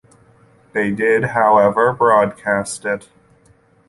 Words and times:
They 0.73 0.89
did 0.89 1.25
however 1.25 1.93
broadcast 1.93 2.85
it. 2.85 3.07